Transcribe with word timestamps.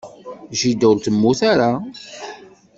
Jida 0.57 0.85
ur 0.91 0.97
temmut 0.99 1.39
ara. 1.51 1.71